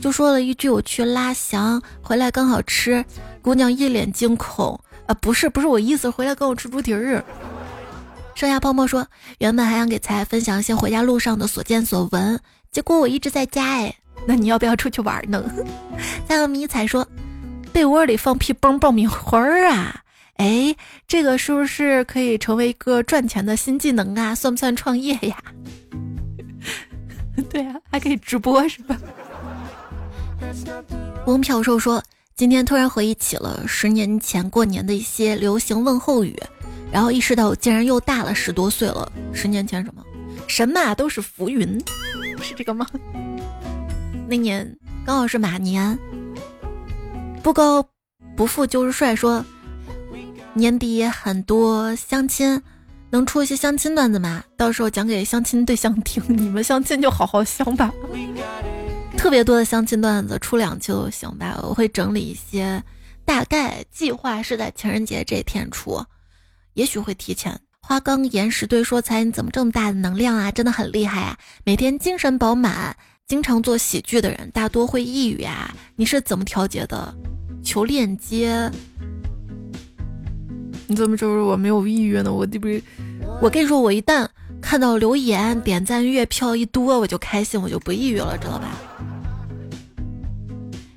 [0.01, 3.03] 就说了一句：“我去拉翔，回来刚好吃。”
[3.43, 7.21] 姑娘一脸惊恐：“啊，不是，不是我意思，回来跟我吃猪蹄儿。”
[8.35, 9.05] 剩下泡沫说
[9.39, 12.39] ：“原本还想给才分享一些回家路上的所见所闻，
[12.71, 13.65] 结果我一直在家。
[13.65, 13.97] 哎，
[14.27, 15.43] 那你要不要出去玩呢？”
[16.27, 17.07] 再有迷彩说
[17.73, 20.01] ：“被窝里放屁崩爆米花儿啊！
[20.37, 20.75] 哎，
[21.07, 24.35] 这个是不是可以成为一个赚钱的新技能啊？
[24.35, 25.37] 算不算创业呀？”
[27.49, 28.97] 对啊，还可以直播是吧？
[31.25, 32.03] 翁票寿说，
[32.35, 36.37] 今天突然回忆起了十年前过年的一些流行问候语，
[36.91, 39.11] 然后意识到我竟然又大了十多岁了。
[39.33, 40.03] 十年前什么？
[40.47, 41.81] 神马都是浮云，
[42.41, 42.87] 是这个吗？
[44.27, 45.97] 那年刚好是马年，
[47.43, 47.87] 不高
[48.35, 49.15] 不富就是帅。
[49.15, 49.45] 说
[50.53, 52.61] 年底很多相亲。
[53.11, 54.43] 能出一些相亲段子吗？
[54.57, 56.21] 到时候讲给相亲对象听。
[56.27, 57.93] 你们相亲就好好相吧。
[59.15, 61.57] 特别多的相亲段子，出两期都行吧。
[61.63, 62.83] 我会整理一些，
[63.23, 66.03] 大概计划是在情人节这天出，
[66.73, 67.57] 也许会提前。
[67.79, 70.51] 花岗岩石堆说：“才你怎么这么大的能量啊？
[70.51, 71.37] 真的很厉害啊！
[71.63, 75.73] 每天精神饱满，经常做喜剧的人大多会抑郁啊。
[75.95, 77.13] 你是怎么调节的？
[77.63, 78.71] 求链接。
[80.87, 82.31] 你怎么就是我没有抑郁呢？
[82.31, 82.81] 我这不是。”
[83.41, 84.27] 我跟你说，我一旦
[84.61, 88.69] 看到留言、点赞、月票一多，我就开心，我就不抑郁了，知道吧？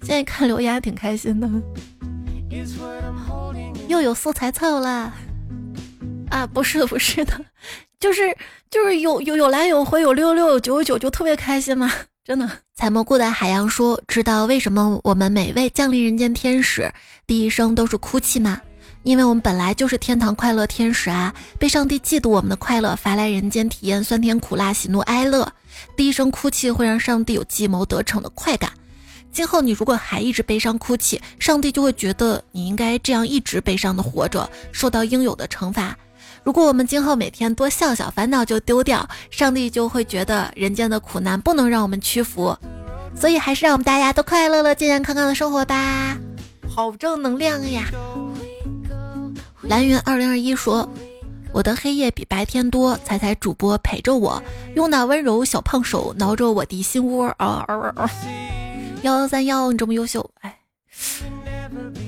[0.02, 1.48] 现在看留言还挺开心的，
[3.88, 5.12] 又有素材凑了
[6.28, 6.46] 啊！
[6.46, 7.40] 不是的，不是的，
[7.98, 8.36] 就是
[8.70, 11.90] 就是有有有来有回，有六六有九九，就特别开心嘛，
[12.28, 12.46] 真的。
[12.74, 16.92] 采蘑菇的海洋说：“知道为什么我们每位降临人间天使
[17.26, 18.60] 第一声都是哭泣吗？”
[19.02, 25.50] 因为我们本来就是天堂快乐天使啊，被上帝嫉妒我们的快乐，发来人间体验酸甜苦辣喜怒哀乐。
[25.96, 28.70] 第一声哭泣会让上帝有计谋得逞的快感。
[29.32, 35.96] 今后你如果还一直悲伤哭泣，上帝就会觉得你应该这样一直悲伤的活着，受到应有的惩罚。
[36.48, 42.56] 如果我们今后每天多笑笑，烦恼就丢掉，上帝就会觉得人间的苦难不能让我们屈服。
[43.14, 46.16] 所以还是让我们大家都快乐乐、健健康康的生活吧，
[46.66, 47.90] 好正能量呀！
[49.60, 50.88] 蓝云二零二一说
[51.52, 54.42] ：“我的黑夜比白天多，彩彩主播陪着我，
[54.74, 58.10] 用那温柔小胖手挠着我的心窝。”啊啊啊！
[59.02, 60.58] 幺幺三幺，你这么优秀，哎，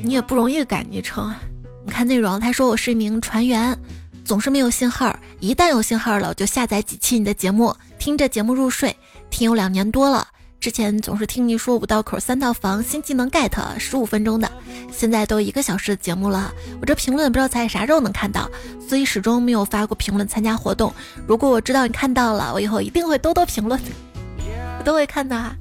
[0.03, 1.39] 你也不容易改昵称啊。
[1.85, 3.77] 你看内容，他说我是一名船员，
[4.25, 8.95] 总是没有信号，一旦有信号了，我就下载几期你的节目，听着节目入睡，
[9.29, 10.27] 听有两年多了，
[10.61, 14.51] 之前总是听你说五道口三套房新技能 get 十五分钟的，
[14.93, 18.49] 现在都一个小时的节目了，我这评论不知道在啥时候能看到，
[18.89, 20.93] 所以始终没有发过评论参加活动。
[21.27, 23.81] 如果我知道你看到了，我以后一定会多多评论，
[24.79, 25.57] 我都会看的哈。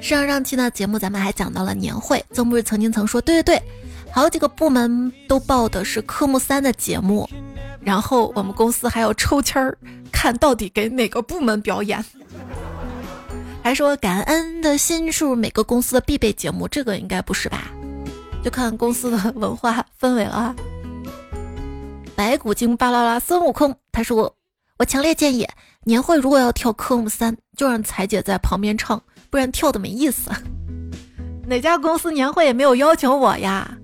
[0.00, 3.62] 上上期呢节目咱们还讲到了年会，曾不是曾经曾说，对对对，
[4.16, 7.28] 好几个部门都报的是科目三的节目，
[7.82, 9.76] 然后我们公司还要抽签儿，
[10.10, 12.02] 看到底给哪个部门表演。
[13.62, 17.64] 还说感恩的心是每个公司的必备节目，这个应该不是吧？
[18.42, 20.56] 就看公司的文化氛围了。
[22.14, 24.34] 白骨精巴拉拉孙悟空，他说
[24.78, 25.46] 我强烈建议
[25.84, 28.98] 年会如果要跳科目三，就让彩姐在旁边唱，
[29.28, 30.30] 不然跳的没意思。
[31.46, 33.76] 哪家公司年会也没有邀请我呀？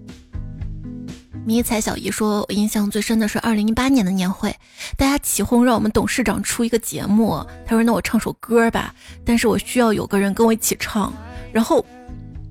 [1.44, 4.54] 迷彩小姨说：“我印象最深的是二零一八年的年会，
[4.96, 7.44] 大家起哄让我们董事长出一个节目。
[7.66, 11.12] 他说：‘那我唱首歌吧，但是我需要有个人跟我一起唱。’
[11.52, 11.84] 然后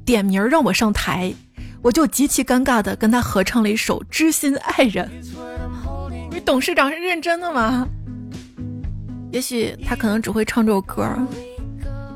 [0.04, 1.34] 点名让我上台，
[1.82, 5.10] 我就极其尴尬的跟他合唱了一首《知心爱人》。
[6.30, 7.88] 你董事长是认真的吗？
[9.32, 11.08] 也许他可能只会唱这首歌。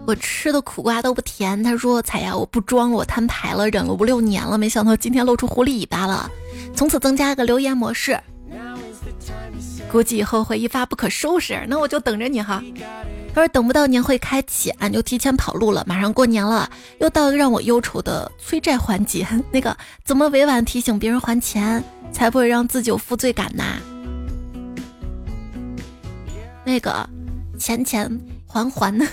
[0.06, 1.64] 我吃的苦瓜都不甜。
[1.64, 6.30] 他说：‘彩呀，我不装了，我摊牌了，忍了五六年了，没想到今天露出狐狸尾巴了。’”
[6.74, 8.20] 从此增加个留言模式，
[9.92, 11.66] 估计以后会一发不可收拾。
[11.68, 12.64] 那我就等着你哈。
[13.34, 15.84] 他说等不到年会开启，俺就提前跑路了。
[15.86, 19.28] 马上过年了，又到让我忧愁的催债环节。
[19.52, 23.64] 那个怎么委婉提醒别人还钱，才不会让自己有负罪感呢？
[26.64, 27.08] 那个
[27.60, 28.10] 钱钱
[28.48, 29.06] 还还呢？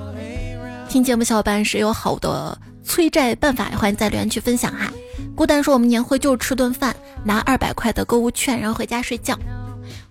[0.88, 4.90] 听节目小伙伴谁有好的催债办法，欢迎在留言区分享哈。
[5.34, 9.36] 孤单说：“我们年会就是吃顿饭，拿二百块的购物券，然后回家睡觉，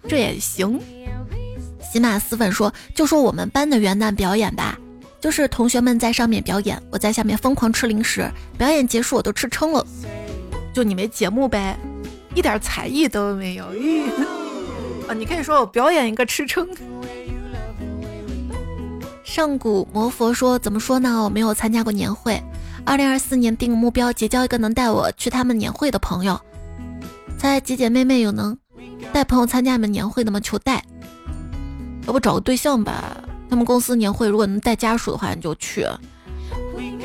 [0.08, 0.80] 这也行。”
[1.92, 4.78] 喜马斯粉说：“就说我们班的元旦表演吧，
[5.22, 8.30] 就是同学们在上面表演，我在下面疯狂吃零食。
[8.58, 9.86] 表演结束，我都吃撑了。
[10.74, 11.78] 就你没节目呗，
[12.36, 13.66] 一点才艺都没有。
[15.08, 16.68] 啊， 你可以说我表演一个吃撑。”
[19.24, 21.24] 上古魔佛说：“怎么说呢？
[21.24, 22.42] 我没有参加过年会。”
[22.86, 26.40] 二零二四年定个目标，结交一个能带我去他们年会的朋友。
[27.38, 28.58] 在姐姐妹妹有能
[29.12, 30.40] 带朋友参加你们年会的吗？
[30.40, 30.84] 求带，
[32.06, 33.18] 要不找个对象吧。
[33.50, 35.86] 他们公司年会如果能带家属的话，你就去。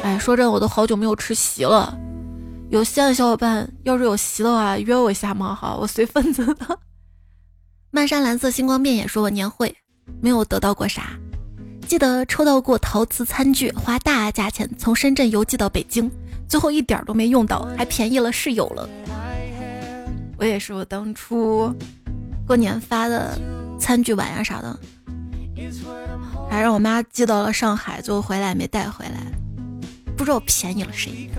[0.02, 1.96] 哎，说真，我都好久没有吃席了。
[2.70, 6.78] 有西安的小伙伴要是有席的话，约我一下嘛哈，我随份子的。
[7.90, 9.74] 漫山蓝色星光遍野说我年会
[10.20, 11.18] 没有得到过啥。
[11.88, 16.10] 记得抽到过陶瓷餐具，花大价钱从深圳邮寄到北京，
[16.46, 18.86] 最后一点都没用到，还便宜了室友了。
[20.36, 21.74] 我也是，我当初
[22.46, 23.38] 过年发的
[23.80, 24.78] 餐具碗呀啥的，
[26.50, 29.32] 还让我妈寄到了上海，最后回来也没带回来，
[30.14, 31.30] 不知道便宜了谁。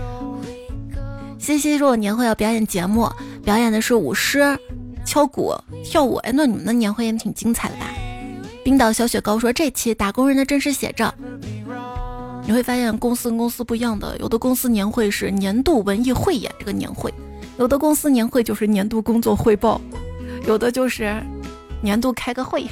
[1.38, 3.08] 西西说我年会要表演节目，
[3.44, 4.58] 表演的是舞狮、
[5.06, 6.16] 敲鼓、跳舞。
[6.16, 7.86] 哎，那你们的年会也挺精彩的吧？
[8.62, 11.12] 冰岛小雪糕说：“这期打工人的真实写照，
[12.46, 14.16] 你会发现公司跟公司不一样的。
[14.18, 17.12] 有的公司年会是年度文艺汇演这个年会，
[17.58, 19.80] 有的公司年会就是年度工作汇报，
[20.46, 21.22] 有的就是
[21.82, 22.66] 年度开个会。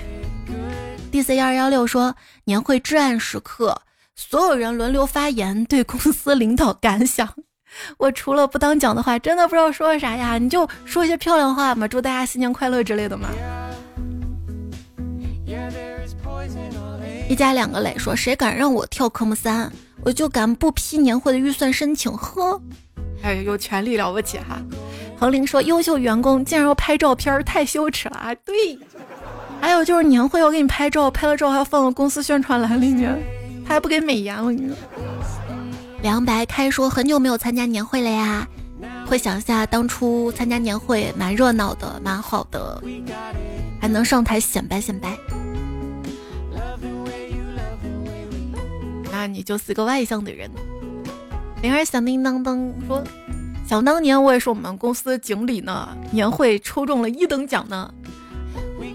[1.11, 2.15] ”D C 二幺六说
[2.45, 3.81] ：“年会至暗时刻，
[4.15, 7.27] 所有人轮流发言，对公司领导感想。
[7.97, 10.37] 我除了不当讲的话，真的不知道说啥呀？
[10.37, 13.31] 你就说一些漂亮话嘛，祝大家新年快乐之类的嘛。”
[17.29, 19.71] 一家两个磊说：“谁敢让我跳科目三，
[20.03, 22.61] 我就敢不批年会的预算申请。”呵，
[23.23, 24.59] 哎，有权利了不起哈。
[25.21, 28.79] 恒林说：“优秀员工竟然要拍照片，太羞耻了啊！”对，
[29.61, 33.15] 还有就是年会要给你拍照，拍了照还要放到公司宣传栏里面，
[33.67, 34.51] 他还不给美颜了。
[34.51, 34.75] 你说。
[36.01, 38.47] 凉白开说：“很久没有参加年会了呀，
[39.07, 42.83] 会想一下当初参加年会，蛮热闹的，蛮好的，
[43.81, 45.15] 还能上台显摆显摆。”
[49.33, 50.51] 你就是个外向的人。
[51.63, 53.03] 铃儿响叮当当说
[53.69, 57.93] ：“想当年我也是我们公司经理呢，年会抽中了一等奖呢。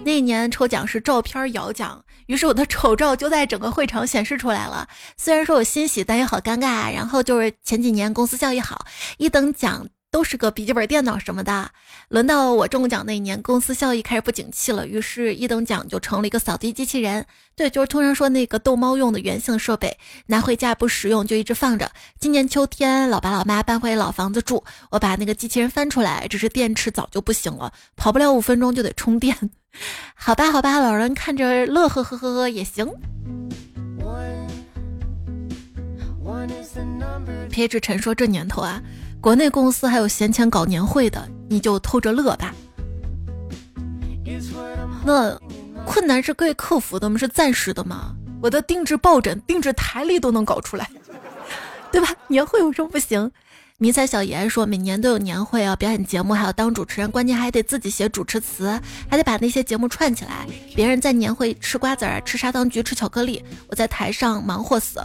[0.04, 4.88] 那年抽奖是照片摇奖，于是我的丑照就在整个会场显示出来了。
[5.16, 6.92] 虽然说我欣喜，但也好尴尬。
[6.92, 8.84] 然后就是前几年公司效益好，
[9.18, 11.72] 一等奖。”都是个笔记本电脑什么的。
[12.06, 17.26] 轮到我中奖那一年，公司效益开始不景气了，于是一等奖就成了一个扫地机器人。
[17.56, 21.90] 对，就是通常说那个逗猫用的圆形设备，拿回家不实用就一直放着。
[22.20, 29.36] 今年秋天，老爸老妈搬回老房子住，我把那个机器人翻出来，只是电池早就不行了，跑不了五分钟就得充电。
[30.14, 32.88] 好吧，好吧，老人看着乐呵呵呵呵也行。
[37.50, 38.82] 撇志晨说：“这年头啊，
[39.24, 42.54] 国内公司还有闲钱搞年会的，你就偷着乐吧。
[45.02, 45.34] 那
[45.86, 47.16] 困难是可以克服的吗？
[47.16, 48.14] 是暂时的吗？
[48.42, 50.90] 我的定制抱枕、定制台历都能搞出来，
[51.90, 52.08] 对吧？
[52.28, 53.32] 年会有什么不行？”
[53.80, 60.46] 迷彩小爷说：“每年都有年会啊，表演节目，还要当主持人，关键还得自己写主持词，还得把那些节目串起来。
[60.76, 65.00] 别人在年会吃瓜子儿、吃砂糖橘、吃巧克力，我在台上忙活死。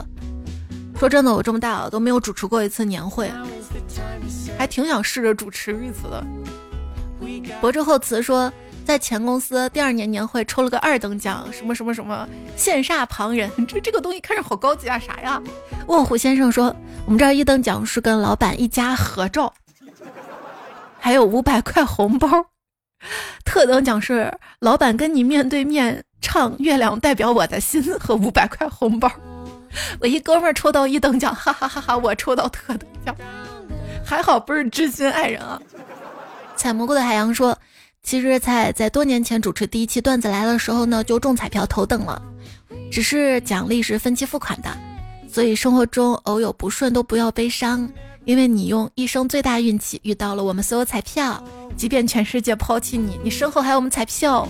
[1.00, 3.32] 说真的，我这么大了都没有主持过一次年会，
[4.58, 6.24] 还挺想试着主持一次的。”
[7.60, 8.52] 博之后词说。
[8.86, 12.28] 在前公司第二年年会抽了个二等奖，什么什么什么，
[12.58, 13.48] 羡煞旁人。
[13.68, 15.40] 这这个东西看着好高级啊，啥呀？
[15.86, 16.76] 卧虎先生说，
[17.06, 19.54] 我们这儿一等奖是跟老板一家合照，
[20.98, 22.28] 还有五百块红包。
[23.46, 29.08] 特等奖是老板跟你面对面唱《月亮代表我的心》和五百块红包。
[30.02, 31.98] 我一哥们儿抽到一等奖，哈哈哈哈！
[31.98, 33.16] 我抽到特等奖，
[34.06, 35.62] 还好不是知心爱人啊。
[36.56, 37.58] 采蘑菇的海洋说。
[38.02, 42.20] 其实彩在多年前主持第一期段子来的时候呢，就中彩票头等了，
[42.90, 44.70] 只是奖励是分期付款的，
[45.30, 47.88] 所以生活中偶有不顺都不要悲伤，
[48.24, 51.44] 因为你用一生最大运气遇到了我们所有彩票，
[51.76, 54.48] 即便全世界抛弃你，你身后还有我们彩票。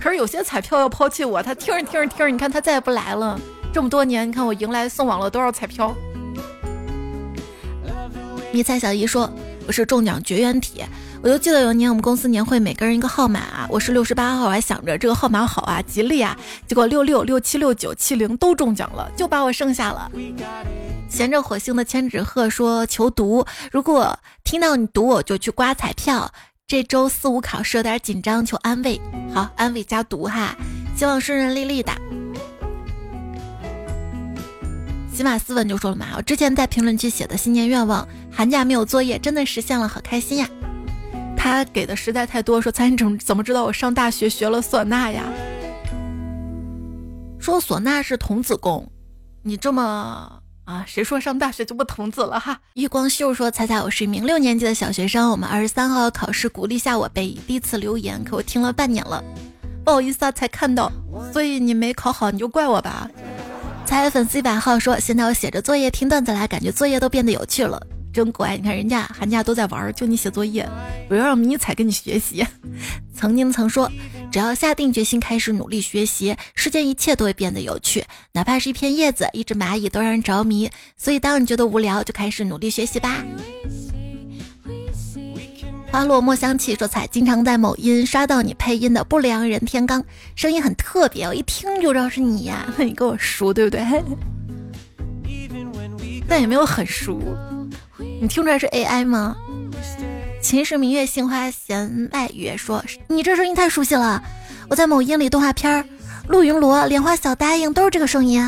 [0.00, 3.40] 可是有些彩票要抛弃我，他听着听着听着，你看他再也不来了。
[3.72, 5.94] 这么多年，你看我迎来送往了多少彩票？
[8.52, 9.32] 迷彩小姨说
[9.66, 10.82] 我是中奖绝缘体。
[11.22, 20.10] 我就记得有一年我们公司年会，每个人一个号码啊，我是六十八号，我还想着这个号码好啊，吉利啊，结果六六六七六九七零都中奖了，就把我剩下了。
[21.08, 26.32] 衔着火星的千纸鹤说求读，如果听到你读我就去刮彩票。
[26.66, 29.00] 这周四五考试有点紧张，求安慰。
[29.34, 30.56] 好，安慰加读哈，
[30.96, 31.92] 希望顺顺利利的。
[35.12, 40.48] 喜马斯文就说了嘛，我之前在评论区写的新年愿望，寒假没有作业，真的实现了，好开心呀。
[41.36, 45.24] 他给的实在太多，说咱怎怎么知道我上大学学了唢呐呀？
[47.38, 48.90] 说唢呐是童子功，
[49.42, 50.84] 你这么啊？
[50.86, 52.60] 谁说上大学就不童子了哈？
[52.74, 59.22] 月光秀说：猜猜我是一名六年级的小学生，我们二十三号考试，鼓励下我背第一次留言，可我听了半年了，
[59.84, 60.92] 不好意思啊，才看到，
[61.32, 63.10] 所以你没考好你就怪我吧。
[63.90, 67.84] 猜粉丝一百号说：现在我写着作业听段子来，感觉作业都变得有趣了。
[68.12, 70.64] 真乖，你看人家寒假都在玩，就你写作业，
[71.08, 72.46] 我要让迷彩跟你学习。
[73.12, 73.90] 曾经曾说，
[74.30, 80.70] 只要下定决心开始努力学习，世间一切都会变得有趣，哪怕是一片叶子、一只蚂蚁都让人着迷。
[80.96, 83.24] 所以，当你觉得无聊，就开始努力学习吧。
[85.90, 90.04] 花落莫香气说彩，经常在某音刷到你配音的不良人天罡，
[90.36, 93.82] 声音很特别，我一听就知道是你呀， 你跟我熟对不对？
[96.28, 97.20] 但也没有很熟。
[97.98, 99.36] 你听出来是 AI 吗？
[100.40, 104.22] 秦时明月杏花弦外月说：“你这声音太熟悉了，
[104.68, 105.82] 我在某音里动画片
[106.28, 108.40] 《陆云罗莲花小答应》都是这个声音。”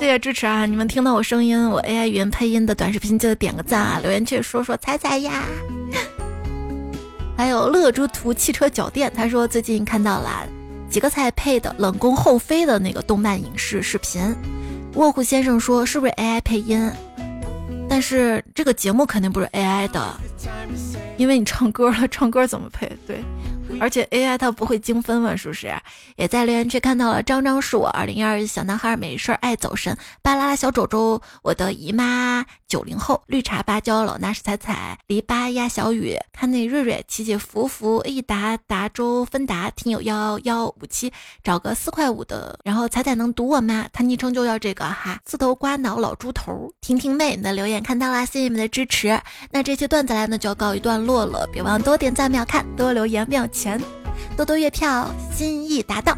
[0.00, 0.64] 谢谢支持啊！
[0.64, 4.00] 你们听到我声音，我 AI 语音配音的短视频记得点个赞啊！
[4.02, 5.44] 留言区说说猜猜呀！
[7.36, 10.48] 还有乐猪图汽车脚垫，他说最近看到了
[10.88, 14.34] 几个菜配的冷宫后妃的那个动漫影视视频。
[14.94, 16.90] 卧虎先生说是不是 AI 配音？
[17.86, 20.18] 但是这个节目肯定不是 AI 的，
[21.18, 22.90] 因为你唱歌了，唱歌怎么配？
[23.06, 23.22] 对。
[23.78, 25.72] 而且 AI 它不会精分嘛，是不是？
[26.16, 41.12] 也在留言区看到了张张是我二零一二小男孩没事儿爱走神，巴啦啦小肘肘我的姨妈九零后绿茶芭蕉老衲是彩彩篱笆鸭小雨看那瑞瑞起起伏伏一达达州芬达听友幺幺五七
[41.42, 43.86] 找个四块五的，然后彩彩能读我吗？
[43.92, 49.20] 他昵称就要这个哈，四头瓜脑老猪头婷婷妹你的留言看到了，谢谢你们的支持。
[49.50, 53.78] 那这期段子来呢就要告一段落了，别忘多点赞、秒看、多留言、秒钱。
[54.38, 56.16] 多多月票，心意达到。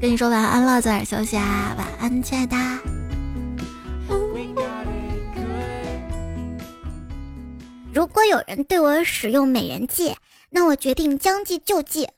[0.00, 2.56] 跟你说晚安了，早点休息啊，晚安，亲爱的。
[7.92, 10.16] 如果有人对我使用美人计，
[10.48, 12.08] 那我决定将计就计。